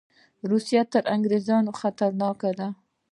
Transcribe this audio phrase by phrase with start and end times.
[0.49, 2.69] روسان تر انګریزانو لا خطرناک دي.